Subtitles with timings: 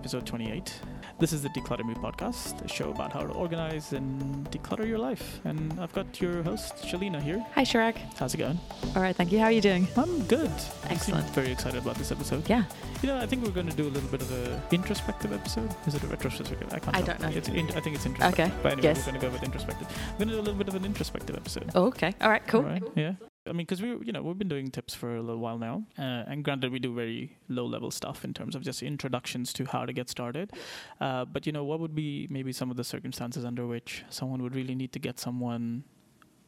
[0.00, 0.80] episode 28.
[1.18, 4.98] This is the Decluttr Me podcast, a show about how to organize and declutter your
[4.98, 5.40] life.
[5.44, 7.44] And I've got your host, Shelina, here.
[7.54, 7.96] Hi, Chirag.
[8.18, 8.58] How's it going?
[8.96, 9.38] All right, thank you.
[9.38, 9.86] How are you doing?
[9.98, 10.50] I'm good.
[10.88, 11.28] Excellent.
[11.34, 12.48] Very excited about this episode.
[12.48, 12.64] Yeah.
[13.02, 15.68] You know, I think we're going to do a little bit of a introspective episode.
[15.86, 16.72] Is it a retrospective?
[16.72, 16.96] I can't.
[16.96, 17.06] I tell.
[17.18, 17.36] don't know.
[17.36, 18.46] It's in, I think it's introspective.
[18.46, 18.54] Okay.
[18.62, 18.98] But anyway, Yes.
[19.06, 19.86] we're going to go with introspective.
[20.12, 21.70] We're going to do a little bit of an introspective episode.
[21.74, 22.14] Oh, okay.
[22.22, 22.60] All right, cool.
[22.62, 22.82] All right.
[22.96, 23.12] Yeah.
[23.50, 25.82] I mean, because we, you know, we've been doing tips for a little while now,
[25.98, 29.84] uh, and granted, we do very low-level stuff in terms of just introductions to how
[29.84, 30.52] to get started.
[31.00, 34.40] Uh, but you know, what would be maybe some of the circumstances under which someone
[34.42, 35.82] would really need to get someone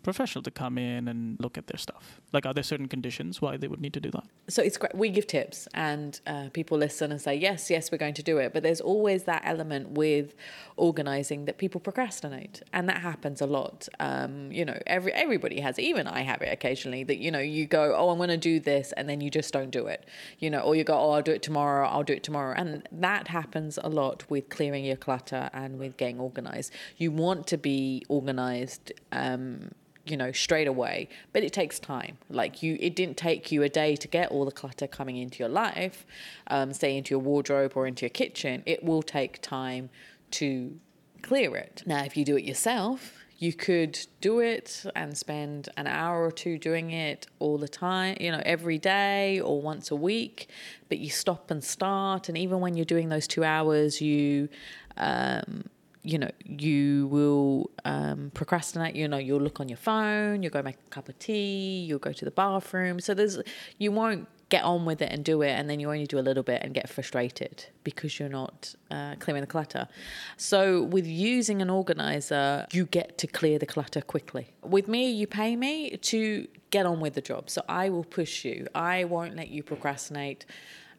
[0.03, 2.21] professional to come in and look at their stuff?
[2.33, 4.25] Like, are there certain conditions why they would need to do that?
[4.49, 4.95] so it's great.
[4.95, 8.39] We give tips, and uh, people listen and say, "Yes, yes, we're going to do
[8.39, 10.35] it." But there's always that element with
[10.77, 13.89] organizing that people procrastinate, and that happens a lot.
[14.01, 15.79] Um, you know, every everybody has.
[15.79, 15.83] it.
[15.83, 17.05] Even I have it occasionally.
[17.05, 19.53] That you know, you go, "Oh, I'm going to do this," and then you just
[19.53, 20.07] don't do it.
[20.39, 21.87] You know, or you go, "Oh, I'll do it tomorrow.
[21.89, 25.97] I'll do it tomorrow," and that happens a lot with clearing your clutter and with
[25.97, 26.73] getting organized.
[26.97, 28.93] You want to be organized.
[29.13, 29.71] Um,
[30.05, 33.69] you know straight away but it takes time like you it didn't take you a
[33.69, 36.05] day to get all the clutter coming into your life
[36.49, 39.89] um, say into your wardrobe or into your kitchen it will take time
[40.31, 40.79] to
[41.23, 45.89] clear it now if you do it yourself you could do it and spend an
[45.89, 49.97] hour or two doing it all the time, you know, every day or once a
[49.97, 50.49] week.
[50.89, 54.49] But you stop and start, and even when you're doing those two hours, you
[54.97, 55.65] um,
[56.03, 58.97] you know, you will um, procrastinate.
[58.97, 61.99] You know, you'll look on your phone, you'll go make a cup of tea, you'll
[61.99, 63.01] go to the bathroom.
[63.01, 63.39] So there's,
[63.79, 66.21] you won't get on with it and do it, and then you only do a
[66.29, 69.89] little bit and get frustrated because you're not uh, clearing the clutter.
[70.37, 74.49] So with using an organizer, you get to clear the clutter quickly.
[74.63, 77.49] With me, you pay me to get on with the job.
[77.49, 78.67] So I will push you.
[78.75, 80.45] I won't let you procrastinate,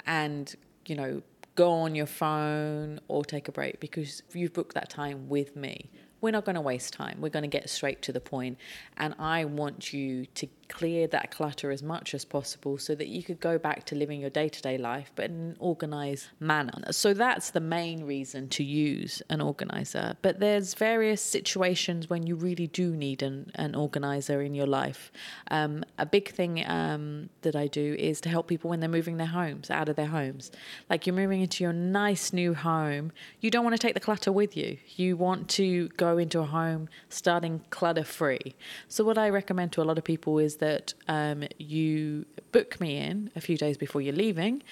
[0.08, 0.56] and
[0.88, 1.22] you know
[1.56, 5.90] go on your phone or take a break because you've booked that time with me.
[6.22, 7.20] We're not going to waste time.
[7.20, 8.58] We're going to get straight to the point,
[8.98, 13.22] and I want you to clear that clutter as much as possible so that you
[13.22, 16.92] could go back to living your day-to-day life but in an organized manner.
[16.92, 20.18] So that's the main reason to use an organizer.
[20.22, 25.12] But there's various situations when you really do need an, an organizer in your life.
[25.52, 29.18] Um, a big thing um, that I do is to help people when they're moving
[29.18, 30.52] their homes out of their homes.
[30.90, 34.32] Like you're moving into your nice new home, you don't want to take the clutter
[34.32, 34.78] with you.
[34.96, 38.56] You want to go into a home starting clutter free.
[38.88, 42.96] So what I recommend to a lot of people is that um, you book me
[42.96, 44.64] in a few days before you're leaving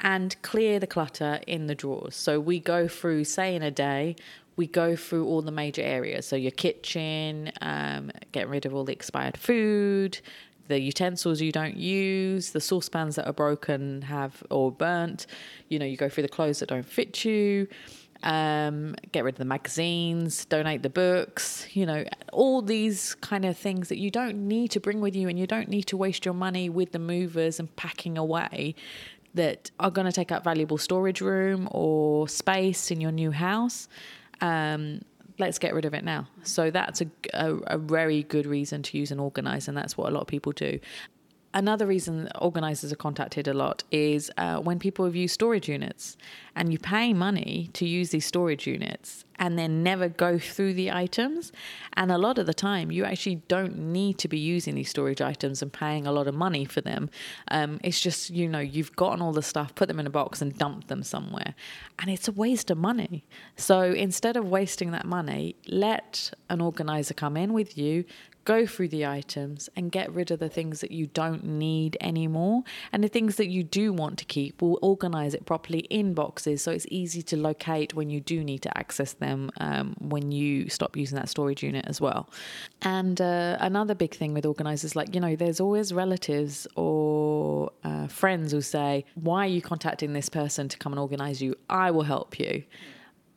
[0.00, 2.14] and clear the clutter in the drawers.
[2.14, 4.16] So we go through, say, in a day,
[4.56, 6.26] we go through all the major areas.
[6.26, 10.20] So your kitchen, um, getting rid of all the expired food,
[10.66, 15.26] the utensils you don't use, the saucepans that are broken have or burnt.
[15.70, 17.68] You know, you go through the clothes that don't fit you.
[18.24, 23.56] Um, get rid of the magazines, donate the books, you know, all these kind of
[23.56, 26.24] things that you don't need to bring with you and you don't need to waste
[26.24, 28.74] your money with the movers and packing away
[29.34, 33.88] that are going to take up valuable storage room or space in your new house.
[34.40, 35.02] Um,
[35.38, 36.26] let's get rid of it now.
[36.42, 40.08] So that's a, a, a very good reason to use an organizer, and that's what
[40.08, 40.80] a lot of people do.
[41.54, 46.16] Another reason organizers are contacted a lot is uh, when people have used storage units
[46.54, 50.90] and you pay money to use these storage units and then never go through the
[50.90, 51.52] items.
[51.94, 55.22] And a lot of the time, you actually don't need to be using these storage
[55.22, 57.08] items and paying a lot of money for them.
[57.50, 60.42] Um, it's just, you know, you've gotten all the stuff, put them in a box
[60.42, 61.54] and dumped them somewhere.
[61.98, 63.24] And it's a waste of money.
[63.56, 68.04] So instead of wasting that money, let an organizer come in with you,
[68.48, 72.62] go through the items and get rid of the things that you don't need anymore.
[72.92, 76.62] And the things that you do want to keep, we'll organize it properly in boxes
[76.62, 80.70] so it's easy to locate when you do need to access them um, when you
[80.70, 82.30] stop using that storage unit as well.
[82.80, 88.06] And uh, another big thing with organizers, like, you know, there's always relatives or uh,
[88.06, 91.54] friends who say, Why are you contacting this person to come and organize you?
[91.68, 92.64] I will help you.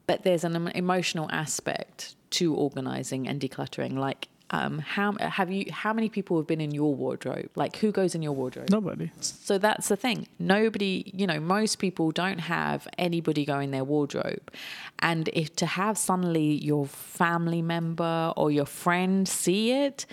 [0.08, 3.98] But there's an emotional aspect to organizing and decluttering.
[3.98, 5.66] Like, um, how have you?
[5.72, 7.50] How many people have been in your wardrobe?
[7.56, 8.70] Like, who goes in your wardrobe?
[8.70, 9.10] Nobody.
[9.22, 10.28] So that's the thing.
[10.40, 14.52] Nobody, you know, most people don't have anybody go in their wardrobe.
[15.00, 20.06] And if to have suddenly your family member or your friend see it,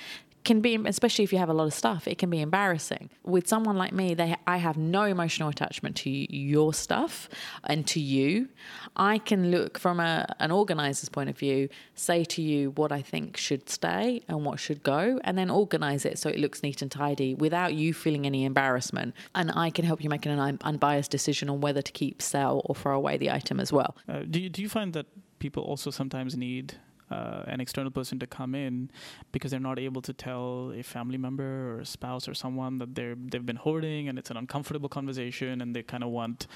[0.44, 3.10] can be especially if you have a lot of stuff it can be embarrassing.
[3.24, 7.28] With someone like me they i have no emotional attachment to your stuff
[7.64, 8.48] and to you.
[8.96, 13.02] I can look from a, an organizer's point of view say to you what i
[13.02, 16.82] think should stay and what should go and then organize it so it looks neat
[16.82, 19.14] and tidy without you feeling any embarrassment.
[19.34, 22.74] And i can help you make an unbiased decision on whether to keep sell or
[22.74, 23.96] throw away the item as well.
[24.08, 25.06] Uh, do, you, do you find that
[25.38, 26.74] people also sometimes need
[27.10, 28.90] uh, an external person to come in
[29.32, 32.94] because they're not able to tell a family member or a spouse or someone that
[32.94, 36.46] they're they've been hoarding and it's an uncomfortable conversation and they kind of want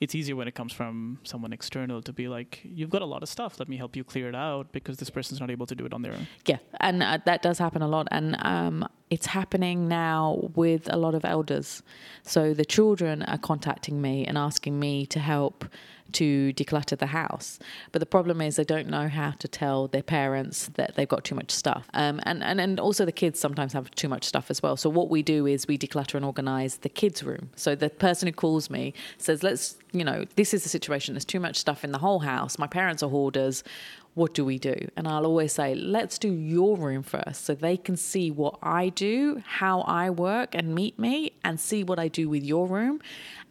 [0.00, 3.22] it's easier when it comes from someone external to be like you've got a lot
[3.22, 3.58] of stuff.
[3.58, 5.92] Let me help you clear it out because this person's not able to do it
[5.92, 6.26] on their own.
[6.46, 10.96] Yeah and uh, that does happen a lot and um, it's happening now with a
[10.96, 11.82] lot of elders
[12.22, 15.66] so the children are contacting me and asking me to help
[16.12, 17.58] to declutter the house.
[17.90, 21.24] But the problem is they don't know how to tell their parents that they've got
[21.24, 21.88] too much stuff.
[21.94, 24.76] Um, and, and, and also the kids sometimes have too much stuff as well.
[24.76, 27.50] So what we do is we declutter and organize the kids' room.
[27.56, 31.14] So the person who calls me says, let's, you know, this is the situation.
[31.14, 32.58] There's too much stuff in the whole house.
[32.58, 33.64] My parents are hoarders
[34.14, 34.88] what do we do?
[34.96, 38.90] And I'll always say, let's do your room first so they can see what I
[38.90, 43.00] do, how I work, and meet me and see what I do with your room.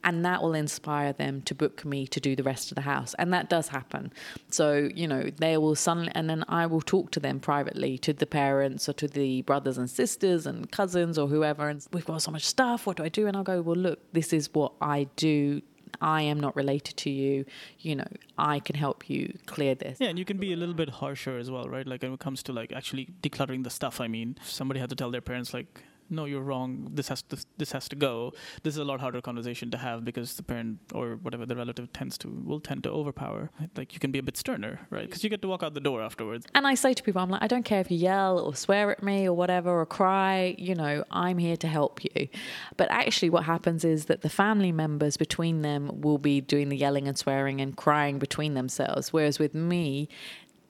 [0.04, 3.14] And that will inspire them to book me to do the rest of the house.
[3.20, 4.12] And that does happen.
[4.50, 8.14] So you know they will suddenly and then i will talk to them privately to
[8.14, 11.70] the parents or to the brothers and sisters and cousins or whoever.
[11.70, 12.88] And we've got so much stuff.
[12.88, 13.28] What do i do?
[13.28, 15.62] And i'll go well look this is what i do
[16.02, 17.46] I am not related to you,
[17.80, 18.08] you know,
[18.38, 20.00] I can help you clear this.
[20.00, 21.86] Yeah, and you can be a little bit harsher as well, right?
[21.86, 24.96] Like when it comes to like actually decluttering the stuff, I mean, somebody had to
[24.96, 26.90] tell their parents like no, you're wrong.
[26.94, 28.34] This has to this has to go.
[28.64, 31.92] This is a lot harder conversation to have because the parent or whatever the relative
[31.94, 33.50] tends to will tend to overpower.
[33.78, 35.06] Like you can be a bit sterner, right?
[35.06, 36.46] Because you get to walk out the door afterwards.
[36.54, 38.92] And I say to people, I'm like, I don't care if you yell or swear
[38.92, 40.56] at me or whatever or cry.
[40.58, 42.28] You know, I'm here to help you.
[42.76, 46.78] But actually, what happens is that the family members between them will be doing the
[46.78, 50.10] yelling and swearing and crying between themselves, whereas with me,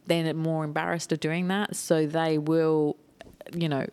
[0.05, 2.97] they're more embarrassed of doing that, so they will
[3.53, 3.85] you know,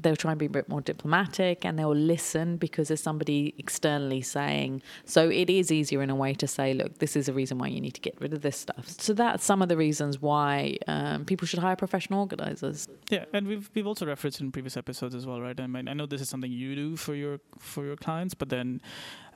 [0.00, 4.20] they'll try and be a bit more diplomatic and they'll listen because there's somebody externally
[4.20, 4.82] saying.
[5.04, 7.68] So it is easier in a way to say, look, this is a reason why
[7.68, 8.88] you need to get rid of this stuff.
[8.88, 12.88] So that's some of the reasons why um, people should hire professional organizers.
[13.10, 15.58] Yeah, and we've we've also referenced in previous episodes as well, right?
[15.58, 18.48] I mean, I know this is something you do for your for your clients, but
[18.48, 18.80] then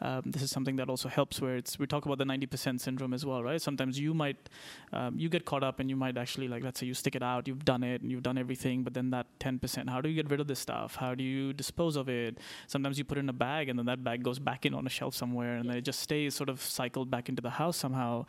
[0.02, 3.12] um, this is something that also helps where it's we talk about the 90% syndrome
[3.12, 3.60] as well right?
[3.60, 4.48] Sometimes you might
[4.92, 7.22] um, you get caught up and you might actually like let's say you stick it
[7.22, 10.14] out you've done it and you've done everything but then that 10% how do you
[10.14, 10.96] get rid of this stuff?
[10.96, 12.38] How do you dispose of it?
[12.66, 14.86] Sometimes you put it in a bag and then that bag goes back in on
[14.86, 17.76] a shelf somewhere and then it just stays sort of cycled back into the house
[17.76, 18.26] somehow.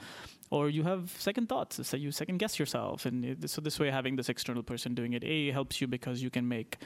[0.49, 3.89] Or you have second thoughts so you second guess yourself and it, so this way
[3.89, 6.77] having this external person doing it a helps you because you can make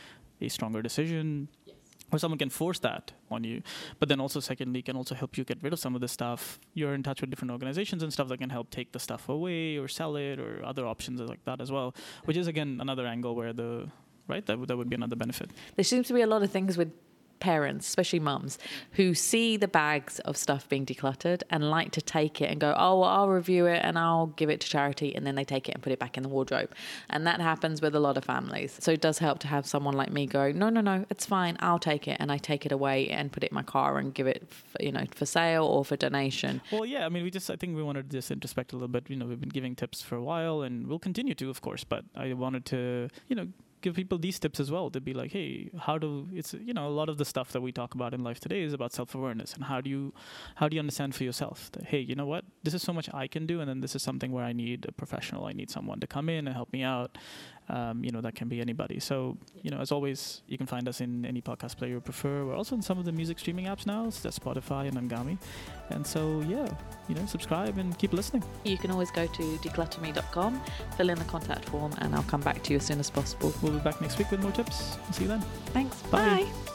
[0.42, 1.48] a stronger decision
[2.12, 3.62] or someone can force that on you
[4.00, 6.60] but then also secondly can also help you get rid of some of the stuff.
[6.74, 9.78] You're in touch with different organizations and stuff that can help take the stuff away
[9.78, 13.36] or sell it or other options like that as well which is again another angle
[13.36, 13.90] where the
[14.28, 15.52] right that, that would be another benefit.
[15.76, 16.92] There seems to be a lot of things with
[17.40, 18.58] parents, especially mums,
[18.94, 22.74] who see the bags of stuff being decluttered and like to take it and go,
[22.78, 25.16] oh, well, I'll review it and I'll give it to charity.
[25.16, 26.72] And then they take it and put it back in the wardrobe.
[27.10, 28.78] And that happens with a lot of families.
[28.80, 31.58] So it does help to have someone like me go, no, no, no, it's fine.
[31.60, 32.18] I'll take it.
[32.20, 34.82] And I take it away and put it in my car and give it, for,
[34.82, 36.62] you know, for sale or for donation.
[36.72, 37.06] Well, yeah.
[37.06, 39.10] I mean, we just, I think we wanted to just introspect a little bit.
[39.10, 41.84] You know, we've been giving tips for a while and we'll continue to, of course.
[41.84, 43.48] But I wanted to, you know,
[43.86, 46.88] give people these tips as well to be like, hey, how do it's you know
[46.88, 49.14] a lot of the stuff that we talk about in life today is about self
[49.14, 50.04] awareness and how do you
[50.56, 53.08] how do you understand for yourself that hey, you know what, this is so much
[53.14, 55.70] I can do, and then this is something where I need a professional, I need
[55.70, 57.18] someone to come in and help me out,
[57.70, 59.00] um, you know, that can be anybody.
[59.00, 62.46] So, you know, as always, you can find us in any podcast player you prefer.
[62.46, 65.38] We're also in some of the music streaming apps now, so that's Spotify and Anghami.
[65.90, 66.68] And so, yeah,
[67.08, 68.44] you know, subscribe and keep listening.
[68.64, 70.62] You can always go to decluttrme.com,
[70.98, 73.54] fill in the contact form, and I'll come back to you as soon as possible.
[73.62, 74.98] We'll be back next week with more tips.
[75.12, 75.42] See you then.
[75.74, 76.02] Thanks.
[76.04, 76.44] Bye.
[76.44, 76.75] Bye.